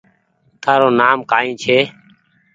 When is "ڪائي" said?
1.31-1.51